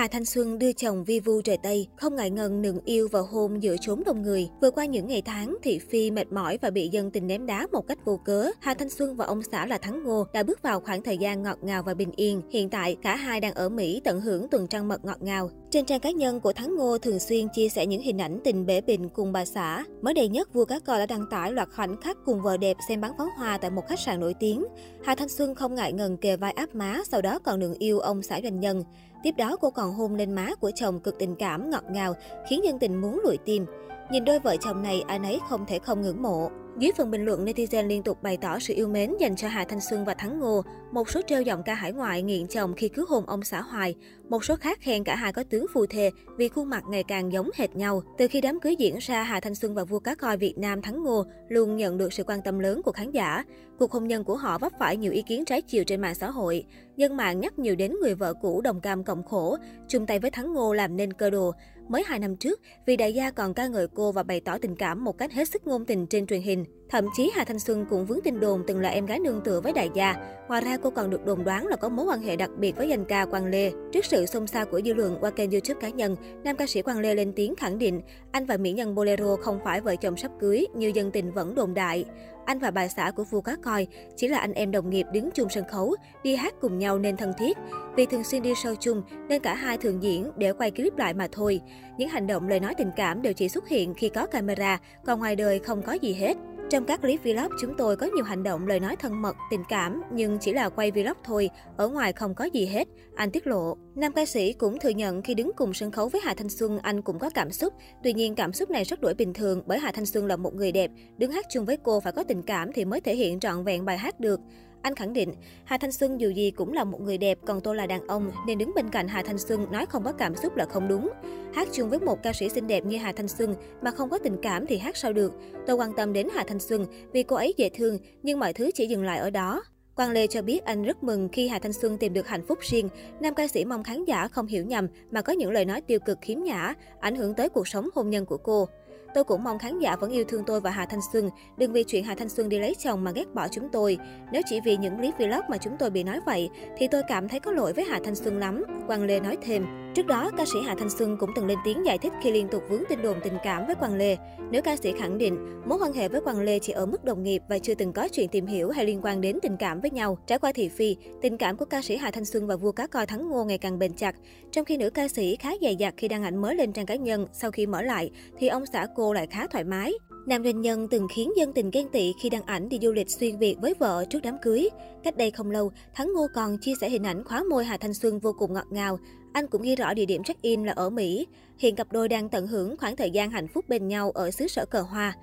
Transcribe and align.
Hà 0.00 0.08
Thanh 0.08 0.24
Xuân 0.24 0.58
đưa 0.58 0.72
chồng 0.72 1.04
vi 1.04 1.20
vu 1.20 1.40
trời 1.42 1.56
Tây, 1.62 1.88
không 1.96 2.16
ngại 2.16 2.30
ngần 2.30 2.62
nừng 2.62 2.78
yêu 2.84 3.08
và 3.12 3.20
hôn 3.20 3.62
giữa 3.62 3.76
chốn 3.80 4.02
đông 4.06 4.22
người. 4.22 4.48
Vừa 4.62 4.70
qua 4.70 4.84
những 4.84 5.06
ngày 5.06 5.22
tháng, 5.22 5.56
thị 5.62 5.78
phi 5.78 6.10
mệt 6.10 6.32
mỏi 6.32 6.58
và 6.62 6.70
bị 6.70 6.88
dân 6.88 7.10
tình 7.10 7.26
ném 7.26 7.46
đá 7.46 7.66
một 7.72 7.86
cách 7.88 7.98
vô 8.04 8.20
cớ, 8.24 8.50
Hà 8.60 8.74
Thanh 8.74 8.90
Xuân 8.90 9.16
và 9.16 9.24
ông 9.24 9.42
xã 9.42 9.66
là 9.66 9.78
Thắng 9.78 10.04
Ngô 10.04 10.26
đã 10.32 10.42
bước 10.42 10.62
vào 10.62 10.80
khoảng 10.80 11.02
thời 11.02 11.18
gian 11.18 11.42
ngọt 11.42 11.58
ngào 11.62 11.82
và 11.82 11.94
bình 11.94 12.10
yên. 12.16 12.42
Hiện 12.50 12.70
tại, 12.70 12.96
cả 13.02 13.16
hai 13.16 13.40
đang 13.40 13.54
ở 13.54 13.68
Mỹ 13.68 14.00
tận 14.04 14.20
hưởng 14.20 14.48
tuần 14.48 14.66
trăng 14.66 14.88
mật 14.88 15.04
ngọt 15.04 15.22
ngào. 15.22 15.50
Trên 15.70 15.84
trang 15.84 16.00
cá 16.00 16.10
nhân 16.10 16.40
của 16.40 16.52
Thắng 16.52 16.76
Ngô 16.76 16.98
thường 16.98 17.18
xuyên 17.18 17.48
chia 17.54 17.68
sẻ 17.68 17.86
những 17.86 18.02
hình 18.02 18.20
ảnh 18.20 18.40
tình 18.44 18.66
bể 18.66 18.80
bình 18.80 19.08
cùng 19.08 19.32
bà 19.32 19.44
xã. 19.44 19.84
Mới 20.02 20.14
đây 20.14 20.28
nhất, 20.28 20.54
vua 20.54 20.64
cá 20.64 20.78
cò 20.78 20.98
đã 20.98 21.06
đăng 21.06 21.26
tải 21.30 21.52
loạt 21.52 21.68
khoảnh 21.76 22.00
khắc 22.00 22.16
cùng 22.24 22.42
vợ 22.42 22.56
đẹp 22.56 22.76
xem 22.88 23.00
bắn 23.00 23.12
pháo 23.18 23.28
hoa 23.36 23.58
tại 23.58 23.70
một 23.70 23.82
khách 23.88 24.00
sạn 24.00 24.20
nổi 24.20 24.34
tiếng. 24.40 24.64
Hà 25.04 25.14
Thanh 25.14 25.28
Xuân 25.28 25.54
không 25.54 25.74
ngại 25.74 25.92
ngần 25.92 26.16
kề 26.16 26.36
vai 26.36 26.52
áp 26.52 26.74
má, 26.74 27.00
sau 27.10 27.22
đó 27.22 27.38
còn 27.38 27.60
nượng 27.60 27.74
yêu 27.74 27.98
ông 27.98 28.22
xã 28.22 28.40
doanh 28.42 28.60
nhân. 28.60 28.84
Tiếp 29.22 29.34
đó 29.36 29.56
cô 29.60 29.70
còn 29.70 29.92
hôn 29.92 30.14
lên 30.14 30.32
má 30.32 30.54
của 30.60 30.70
chồng 30.74 31.00
cực 31.00 31.18
tình 31.18 31.36
cảm 31.36 31.70
ngọt 31.70 31.84
ngào, 31.90 32.14
khiến 32.48 32.60
nhân 32.64 32.78
tình 32.78 33.00
muốn 33.00 33.20
lụi 33.24 33.38
tim. 33.44 33.66
Nhìn 34.10 34.24
đôi 34.24 34.38
vợ 34.38 34.56
chồng 34.56 34.82
này, 34.82 35.04
ai 35.06 35.18
nấy 35.18 35.38
không 35.48 35.66
thể 35.66 35.78
không 35.78 36.02
ngưỡng 36.02 36.22
mộ. 36.22 36.50
Dưới 36.80 36.92
phần 36.96 37.10
bình 37.10 37.24
luận, 37.24 37.44
netizen 37.44 37.86
liên 37.86 38.02
tục 38.02 38.22
bày 38.22 38.36
tỏ 38.36 38.58
sự 38.58 38.74
yêu 38.74 38.88
mến 38.88 39.12
dành 39.20 39.36
cho 39.36 39.48
Hà 39.48 39.64
Thanh 39.64 39.80
Xuân 39.80 40.04
và 40.04 40.14
Thắng 40.14 40.40
Ngô. 40.40 40.62
Một 40.92 41.10
số 41.10 41.20
trêu 41.26 41.42
giọng 41.42 41.62
ca 41.62 41.74
hải 41.74 41.92
ngoại 41.92 42.22
nghiện 42.22 42.46
chồng 42.46 42.74
khi 42.76 42.88
cứu 42.88 43.04
hôn 43.08 43.26
ông 43.26 43.42
xã 43.42 43.60
hoài. 43.60 43.94
Một 44.28 44.44
số 44.44 44.56
khác 44.56 44.78
khen 44.80 45.04
cả 45.04 45.16
hai 45.16 45.32
có 45.32 45.42
tướng 45.42 45.66
phù 45.74 45.86
thề 45.86 46.10
vì 46.36 46.48
khuôn 46.48 46.68
mặt 46.68 46.84
ngày 46.88 47.02
càng 47.02 47.32
giống 47.32 47.50
hệt 47.54 47.76
nhau. 47.76 48.02
Từ 48.18 48.28
khi 48.28 48.40
đám 48.40 48.60
cưới 48.60 48.76
diễn 48.76 48.96
ra, 49.00 49.22
Hà 49.22 49.40
Thanh 49.40 49.54
Xuân 49.54 49.74
và 49.74 49.84
vua 49.84 49.98
cá 49.98 50.14
coi 50.14 50.36
Việt 50.36 50.54
Nam 50.58 50.82
Thắng 50.82 51.02
Ngô 51.02 51.24
luôn 51.48 51.76
nhận 51.76 51.98
được 51.98 52.12
sự 52.12 52.24
quan 52.24 52.42
tâm 52.42 52.58
lớn 52.58 52.82
của 52.84 52.92
khán 52.92 53.10
giả. 53.10 53.44
Cuộc 53.78 53.92
hôn 53.92 54.08
nhân 54.08 54.24
của 54.24 54.36
họ 54.36 54.58
vấp 54.58 54.72
phải 54.78 54.96
nhiều 54.96 55.12
ý 55.12 55.22
kiến 55.22 55.44
trái 55.44 55.62
chiều 55.62 55.84
trên 55.84 56.00
mạng 56.00 56.14
xã 56.14 56.30
hội. 56.30 56.64
Dân 56.96 57.16
mạng 57.16 57.40
nhắc 57.40 57.58
nhiều 57.58 57.76
đến 57.76 57.94
người 58.00 58.14
vợ 58.14 58.34
cũ 58.34 58.60
đồng 58.60 58.80
cam 58.80 59.04
cộng 59.04 59.24
khổ, 59.24 59.56
chung 59.88 60.06
tay 60.06 60.18
với 60.18 60.30
Thắng 60.30 60.52
Ngô 60.52 60.72
làm 60.72 60.96
nên 60.96 61.12
cơ 61.12 61.30
đồ. 61.30 61.52
Mới 61.88 62.02
hai 62.06 62.18
năm 62.18 62.36
trước, 62.36 62.60
vì 62.86 62.96
đại 62.96 63.14
gia 63.14 63.30
còn 63.30 63.54
ca 63.54 63.66
ngợi 63.66 63.86
cô 63.94 64.12
và 64.12 64.22
bày 64.22 64.40
tỏ 64.40 64.58
tình 64.58 64.76
cảm 64.76 65.04
một 65.04 65.18
cách 65.18 65.32
hết 65.32 65.48
sức 65.48 65.66
ngôn 65.66 65.84
tình 65.84 66.06
trên 66.06 66.26
truyền 66.26 66.40
hình. 66.40 66.64
Thậm 66.90 67.06
chí 67.16 67.30
Hà 67.34 67.44
Thanh 67.44 67.58
Xuân 67.58 67.86
cũng 67.90 68.06
vướng 68.06 68.20
tin 68.24 68.40
đồn 68.40 68.64
từng 68.66 68.80
là 68.80 68.88
em 68.88 69.06
gái 69.06 69.18
nương 69.18 69.40
tựa 69.40 69.60
với 69.60 69.72
đại 69.72 69.90
gia. 69.94 70.14
Ngoài 70.48 70.62
ra 70.62 70.76
cô 70.82 70.90
còn 70.90 71.10
được 71.10 71.24
đồn 71.24 71.44
đoán 71.44 71.66
là 71.66 71.76
có 71.76 71.88
mối 71.88 72.06
quan 72.06 72.20
hệ 72.20 72.36
đặc 72.36 72.50
biệt 72.58 72.76
với 72.76 72.88
danh 72.88 73.04
ca 73.04 73.24
Quang 73.24 73.46
Lê. 73.46 73.72
Trước 73.92 74.04
sự 74.04 74.26
xôn 74.26 74.46
xao 74.46 74.66
của 74.66 74.80
dư 74.84 74.94
luận 74.94 75.16
qua 75.20 75.30
kênh 75.30 75.50
YouTube 75.50 75.80
cá 75.80 75.88
nhân, 75.88 76.16
nam 76.44 76.56
ca 76.56 76.66
sĩ 76.66 76.82
Quang 76.82 76.98
Lê 76.98 77.14
lên 77.14 77.32
tiếng 77.36 77.54
khẳng 77.56 77.78
định 77.78 78.00
anh 78.32 78.46
và 78.46 78.56
mỹ 78.56 78.72
nhân 78.72 78.94
Bolero 78.94 79.36
không 79.36 79.60
phải 79.64 79.80
vợ 79.80 79.96
chồng 79.96 80.16
sắp 80.16 80.30
cưới 80.40 80.66
như 80.74 80.92
dân 80.94 81.10
tình 81.10 81.32
vẫn 81.32 81.54
đồn 81.54 81.74
đại. 81.74 82.04
Anh 82.44 82.58
và 82.58 82.70
bà 82.70 82.88
xã 82.88 83.10
của 83.10 83.24
vua 83.24 83.40
cá 83.40 83.56
coi 83.56 83.86
chỉ 84.16 84.28
là 84.28 84.38
anh 84.38 84.52
em 84.52 84.70
đồng 84.70 84.90
nghiệp 84.90 85.06
đứng 85.12 85.30
chung 85.34 85.48
sân 85.48 85.64
khấu, 85.70 85.94
đi 86.22 86.36
hát 86.36 86.54
cùng 86.60 86.78
nhau 86.78 86.98
nên 86.98 87.16
thân 87.16 87.32
thiết. 87.38 87.56
Vì 87.96 88.06
thường 88.06 88.24
xuyên 88.24 88.42
đi 88.42 88.52
show 88.52 88.74
chung 88.74 89.02
nên 89.28 89.42
cả 89.42 89.54
hai 89.54 89.78
thường 89.78 90.02
diễn 90.02 90.30
để 90.36 90.52
quay 90.52 90.70
clip 90.70 90.96
lại 90.96 91.14
mà 91.14 91.28
thôi. 91.32 91.60
Những 91.98 92.08
hành 92.08 92.26
động 92.26 92.48
lời 92.48 92.60
nói 92.60 92.74
tình 92.78 92.90
cảm 92.96 93.22
đều 93.22 93.32
chỉ 93.32 93.48
xuất 93.48 93.68
hiện 93.68 93.94
khi 93.94 94.08
có 94.08 94.26
camera, 94.26 94.80
còn 95.06 95.18
ngoài 95.18 95.36
đời 95.36 95.58
không 95.58 95.82
có 95.82 95.92
gì 95.92 96.12
hết. 96.12 96.36
Trong 96.70 96.84
các 96.84 97.02
clip 97.02 97.20
vlog, 97.24 97.52
chúng 97.60 97.74
tôi 97.78 97.96
có 97.96 98.06
nhiều 98.06 98.24
hành 98.24 98.42
động, 98.42 98.66
lời 98.66 98.80
nói 98.80 98.96
thân 98.96 99.22
mật, 99.22 99.36
tình 99.50 99.62
cảm, 99.68 100.02
nhưng 100.12 100.38
chỉ 100.38 100.52
là 100.52 100.68
quay 100.68 100.90
vlog 100.90 101.16
thôi, 101.24 101.50
ở 101.76 101.88
ngoài 101.88 102.12
không 102.12 102.34
có 102.34 102.44
gì 102.44 102.66
hết, 102.66 102.88
anh 103.14 103.30
tiết 103.30 103.46
lộ. 103.46 103.76
Nam 103.94 104.12
ca 104.12 104.24
sĩ 104.24 104.52
cũng 104.52 104.78
thừa 104.78 104.88
nhận 104.88 105.22
khi 105.22 105.34
đứng 105.34 105.50
cùng 105.56 105.74
sân 105.74 105.90
khấu 105.90 106.08
với 106.08 106.20
Hà 106.24 106.34
Thanh 106.34 106.48
Xuân, 106.48 106.78
anh 106.78 107.02
cũng 107.02 107.18
có 107.18 107.30
cảm 107.30 107.50
xúc. 107.50 107.74
Tuy 108.02 108.12
nhiên, 108.12 108.34
cảm 108.34 108.52
xúc 108.52 108.70
này 108.70 108.84
rất 108.84 109.00
đổi 109.00 109.14
bình 109.14 109.32
thường 109.32 109.62
bởi 109.66 109.78
Hà 109.78 109.92
Thanh 109.92 110.06
Xuân 110.06 110.26
là 110.26 110.36
một 110.36 110.54
người 110.54 110.72
đẹp, 110.72 110.90
đứng 111.16 111.32
hát 111.32 111.46
chung 111.50 111.64
với 111.64 111.76
cô 111.76 112.00
phải 112.00 112.12
có 112.12 112.22
tình 112.22 112.42
cảm 112.42 112.72
thì 112.72 112.84
mới 112.84 113.00
thể 113.00 113.16
hiện 113.16 113.40
trọn 113.40 113.64
vẹn 113.64 113.84
bài 113.84 113.98
hát 113.98 114.20
được. 114.20 114.40
Anh 114.82 114.94
khẳng 114.94 115.12
định, 115.12 115.32
Hà 115.64 115.78
Thanh 115.78 115.92
Xuân 115.92 116.20
dù 116.20 116.28
gì 116.28 116.50
cũng 116.50 116.72
là 116.72 116.84
một 116.84 117.00
người 117.00 117.18
đẹp, 117.18 117.38
còn 117.46 117.60
tôi 117.60 117.76
là 117.76 117.86
đàn 117.86 118.06
ông, 118.06 118.30
nên 118.46 118.58
đứng 118.58 118.72
bên 118.74 118.90
cạnh 118.90 119.08
Hà 119.08 119.22
Thanh 119.22 119.38
Xuân 119.38 119.66
nói 119.72 119.86
không 119.86 120.04
có 120.04 120.12
cảm 120.12 120.36
xúc 120.36 120.56
là 120.56 120.64
không 120.64 120.88
đúng. 120.88 121.10
Hát 121.54 121.68
chung 121.72 121.90
với 121.90 121.98
một 121.98 122.22
ca 122.22 122.32
sĩ 122.32 122.48
xinh 122.48 122.66
đẹp 122.66 122.86
như 122.86 122.96
Hà 122.96 123.12
Thanh 123.12 123.28
Xuân 123.28 123.54
mà 123.82 123.90
không 123.90 124.10
có 124.10 124.18
tình 124.18 124.36
cảm 124.42 124.66
thì 124.66 124.78
hát 124.78 124.96
sao 124.96 125.12
được. 125.12 125.32
Tôi 125.66 125.76
quan 125.76 125.92
tâm 125.96 126.12
đến 126.12 126.28
Hà 126.34 126.44
Thanh 126.44 126.60
Xuân 126.60 126.86
vì 127.12 127.22
cô 127.22 127.36
ấy 127.36 127.54
dễ 127.56 127.68
thương, 127.68 127.98
nhưng 128.22 128.40
mọi 128.40 128.52
thứ 128.52 128.70
chỉ 128.74 128.86
dừng 128.86 129.04
lại 129.04 129.18
ở 129.18 129.30
đó. 129.30 129.62
Quang 129.94 130.10
Lê 130.10 130.26
cho 130.26 130.42
biết 130.42 130.64
anh 130.64 130.82
rất 130.82 131.02
mừng 131.02 131.28
khi 131.32 131.48
Hà 131.48 131.58
Thanh 131.58 131.72
Xuân 131.72 131.98
tìm 131.98 132.12
được 132.12 132.28
hạnh 132.28 132.46
phúc 132.46 132.58
riêng. 132.60 132.88
Nam 133.20 133.34
ca 133.34 133.48
sĩ 133.48 133.64
mong 133.64 133.82
khán 133.82 134.04
giả 134.04 134.28
không 134.28 134.46
hiểu 134.46 134.64
nhầm 134.64 134.88
mà 135.10 135.22
có 135.22 135.32
những 135.32 135.50
lời 135.50 135.64
nói 135.64 135.80
tiêu 135.80 135.98
cực 136.06 136.18
khiếm 136.22 136.40
nhã, 136.40 136.74
ảnh 137.00 137.16
hưởng 137.16 137.34
tới 137.34 137.48
cuộc 137.48 137.68
sống 137.68 137.88
hôn 137.94 138.10
nhân 138.10 138.26
của 138.26 138.36
cô. 138.36 138.68
Tôi 139.14 139.24
cũng 139.24 139.44
mong 139.44 139.58
khán 139.58 139.78
giả 139.78 139.96
vẫn 139.96 140.10
yêu 140.10 140.24
thương 140.28 140.44
tôi 140.46 140.60
và 140.60 140.70
Hà 140.70 140.86
Thanh 140.86 141.00
Xuân. 141.12 141.30
Đừng 141.56 141.72
vì 141.72 141.84
chuyện 141.84 142.04
Hà 142.04 142.14
Thanh 142.14 142.28
Xuân 142.28 142.48
đi 142.48 142.58
lấy 142.58 142.74
chồng 142.78 143.04
mà 143.04 143.10
ghét 143.10 143.34
bỏ 143.34 143.48
chúng 143.48 143.68
tôi. 143.68 143.98
Nếu 144.32 144.42
chỉ 144.46 144.60
vì 144.64 144.76
những 144.76 144.96
clip 144.96 145.14
vlog 145.18 145.44
mà 145.48 145.58
chúng 145.58 145.76
tôi 145.78 145.90
bị 145.90 146.02
nói 146.02 146.20
vậy, 146.26 146.50
thì 146.78 146.88
tôi 146.88 147.02
cảm 147.08 147.28
thấy 147.28 147.40
có 147.40 147.52
lỗi 147.52 147.72
với 147.72 147.84
Hà 147.84 148.00
Thanh 148.04 148.14
Xuân 148.14 148.38
lắm. 148.38 148.64
Quang 148.86 149.04
Lê 149.04 149.20
nói 149.20 149.36
thêm. 149.42 149.89
Trước 149.94 150.06
đó, 150.06 150.30
ca 150.36 150.44
sĩ 150.52 150.58
Hà 150.66 150.74
Thanh 150.74 150.90
Xuân 150.90 151.16
cũng 151.16 151.30
từng 151.34 151.46
lên 151.46 151.58
tiếng 151.64 151.86
giải 151.86 151.98
thích 151.98 152.12
khi 152.22 152.32
liên 152.32 152.48
tục 152.48 152.62
vướng 152.68 152.82
tin 152.88 153.02
đồn 153.02 153.16
tình 153.24 153.32
cảm 153.42 153.66
với 153.66 153.74
Quang 153.74 153.94
Lê. 153.94 154.16
Nữ 154.50 154.60
ca 154.60 154.76
sĩ 154.76 154.92
khẳng 154.98 155.18
định 155.18 155.62
mối 155.66 155.78
quan 155.78 155.92
hệ 155.92 156.08
với 156.08 156.20
Quang 156.20 156.40
Lê 156.40 156.58
chỉ 156.58 156.72
ở 156.72 156.86
mức 156.86 157.04
đồng 157.04 157.22
nghiệp 157.22 157.42
và 157.48 157.58
chưa 157.58 157.74
từng 157.74 157.92
có 157.92 158.08
chuyện 158.08 158.28
tìm 158.28 158.46
hiểu 158.46 158.70
hay 158.70 158.84
liên 158.84 159.00
quan 159.02 159.20
đến 159.20 159.38
tình 159.42 159.56
cảm 159.56 159.80
với 159.80 159.90
nhau, 159.90 160.18
trải 160.26 160.38
qua 160.38 160.52
thị 160.52 160.68
phi, 160.68 160.96
tình 161.22 161.36
cảm 161.36 161.56
của 161.56 161.64
ca 161.64 161.82
sĩ 161.82 161.96
Hà 161.96 162.10
Thanh 162.10 162.24
Xuân 162.24 162.46
và 162.46 162.56
vua 162.56 162.72
cá 162.72 162.86
coi 162.86 163.06
Thắng 163.06 163.28
Ngô 163.28 163.44
ngày 163.44 163.58
càng 163.58 163.78
bền 163.78 163.92
chặt. 163.92 164.16
Trong 164.52 164.64
khi 164.64 164.76
nữ 164.76 164.90
ca 164.90 165.08
sĩ 165.08 165.36
khá 165.36 165.50
dày 165.62 165.76
dặt 165.76 165.94
khi 165.96 166.08
đăng 166.08 166.22
ảnh 166.22 166.36
mới 166.36 166.54
lên 166.54 166.72
trang 166.72 166.86
cá 166.86 166.94
nhân, 166.94 167.26
sau 167.32 167.50
khi 167.50 167.66
mở 167.66 167.82
lại 167.82 168.10
thì 168.38 168.48
ông 168.48 168.66
xã 168.66 168.86
cô 168.96 169.12
lại 169.12 169.26
khá 169.26 169.46
thoải 169.46 169.64
mái. 169.64 169.92
Nam 170.26 170.44
doanh 170.44 170.60
nhân 170.60 170.88
từng 170.88 171.08
khiến 171.14 171.32
dân 171.36 171.52
tình 171.52 171.70
ghen 171.70 171.88
tị 171.88 172.12
khi 172.22 172.30
đăng 172.30 172.42
ảnh 172.42 172.68
đi 172.68 172.78
du 172.82 172.92
lịch 172.92 173.06
xuyên 173.18 173.38
Việt 173.38 173.56
với 173.60 173.74
vợ 173.78 174.04
trước 174.10 174.18
đám 174.22 174.36
cưới. 174.42 174.68
Cách 175.04 175.16
đây 175.16 175.30
không 175.30 175.50
lâu, 175.50 175.72
Thắng 175.94 176.12
Ngô 176.12 176.26
còn 176.34 176.58
chia 176.60 176.72
sẻ 176.80 176.90
hình 176.90 177.06
ảnh 177.06 177.24
khóa 177.24 177.42
môi 177.50 177.64
Hà 177.64 177.76
Thanh 177.76 177.94
Xuân 177.94 178.18
vô 178.18 178.32
cùng 178.38 178.52
ngọt 178.52 178.66
ngào. 178.70 178.98
Anh 179.32 179.46
cũng 179.46 179.62
ghi 179.62 179.76
rõ 179.76 179.94
địa 179.94 180.04
điểm 180.04 180.22
check-in 180.24 180.64
là 180.64 180.72
ở 180.72 180.90
Mỹ. 180.90 181.26
Hiện 181.58 181.76
cặp 181.76 181.92
đôi 181.92 182.08
đang 182.08 182.28
tận 182.28 182.46
hưởng 182.46 182.76
khoảng 182.76 182.96
thời 182.96 183.10
gian 183.10 183.30
hạnh 183.30 183.46
phúc 183.54 183.64
bên 183.68 183.88
nhau 183.88 184.10
ở 184.10 184.30
xứ 184.30 184.48
sở 184.48 184.64
cờ 184.64 184.80
hoa. 184.80 185.14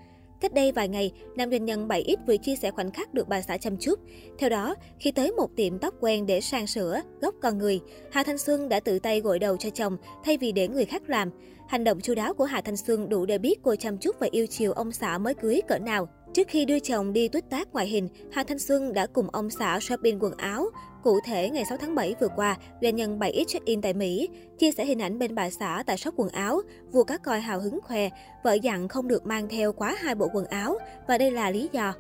Cách 0.42 0.54
đây 0.54 0.72
vài 0.72 0.88
ngày, 0.88 1.12
nam 1.36 1.52
doanh 1.52 1.66
nhân 1.66 1.88
7X 1.88 2.16
vừa 2.28 2.38
chia 2.38 2.56
sẻ 2.56 2.72
khoảnh 2.72 2.92
khắc 2.92 3.14
được 3.14 3.28
bà 3.28 3.42
xã 3.42 3.58
chăm 3.58 3.78
chút. 3.78 4.00
Theo 4.40 4.50
đó, 4.50 4.76
khi 5.00 5.12
tới 5.12 5.32
một 5.32 5.50
tiệm 5.56 5.80
tóc 5.80 5.94
quen 6.00 6.26
để 6.26 6.42
sang 6.42 6.68
sửa 6.68 7.02
gốc 7.22 7.36
con 7.42 7.58
người, 7.58 7.80
Hà 8.12 8.24
Thanh 8.24 8.38
Xuân 8.38 8.70
đã 8.70 8.80
tự 8.80 9.00
tay 9.00 9.22
gội 9.22 9.40
đầu 9.40 9.58
cho 9.58 9.70
chồng 9.70 9.98
thay 10.24 10.38
vì 10.38 10.52
để 10.52 10.68
người 10.68 10.86
khác 10.86 11.02
làm. 11.08 11.30
Hành 11.68 11.84
động 11.84 12.02
chu 12.02 12.16
đáo 12.16 12.34
của 12.34 12.46
Hà 12.46 12.62
Thanh 12.62 12.78
Xuân 12.78 13.10
đủ 13.10 13.26
để 13.26 13.38
biết 13.38 13.60
cô 13.64 13.76
chăm 13.76 13.98
chút 13.98 14.16
và 14.20 14.28
yêu 14.32 14.48
chiều 14.48 14.72
ông 14.72 14.92
xã 14.92 15.18
mới 15.18 15.34
cưới 15.34 15.62
cỡ 15.68 15.78
nào. 15.78 16.08
Trước 16.38 16.48
khi 16.48 16.66
đưa 16.66 16.80
chồng 16.80 17.14
đi 17.14 17.28
tuyết 17.28 17.50
tác 17.50 17.74
ngoại 17.74 17.88
hình, 17.88 18.10
Hà 18.32 18.44
Thanh 18.44 18.60
Xuân 18.60 18.94
đã 18.94 19.06
cùng 19.06 19.30
ông 19.30 19.50
xã 19.50 19.80
shopping 19.80 20.20
quần 20.20 20.34
áo. 20.38 20.70
Cụ 21.04 21.20
thể, 21.26 21.50
ngày 21.50 21.66
6 21.70 21.78
tháng 21.78 21.96
7 21.96 22.16
vừa 22.22 22.28
qua, 22.36 22.58
doanh 22.82 22.96
nhân 22.96 23.20
7X 23.20 23.44
check-in 23.48 23.82
tại 23.82 23.94
Mỹ, 23.94 24.30
chia 24.58 24.72
sẻ 24.72 24.86
hình 24.86 25.02
ảnh 25.02 25.20
bên 25.20 25.36
bà 25.36 25.50
xã 25.50 25.84
tại 25.86 25.98
shop 25.98 26.14
quần 26.18 26.30
áo. 26.30 26.62
Vua 26.92 27.04
cá 27.04 27.18
coi 27.18 27.40
hào 27.40 27.60
hứng 27.60 27.80
khoe, 27.82 28.10
vợ 28.44 28.54
dặn 28.54 28.88
không 28.88 29.08
được 29.08 29.26
mang 29.26 29.48
theo 29.50 29.74
quá 29.74 29.96
hai 30.00 30.16
bộ 30.16 30.28
quần 30.34 30.46
áo, 30.46 30.78
và 31.08 31.18
đây 31.18 31.32
là 31.32 31.50
lý 31.50 31.70
do. 31.72 31.94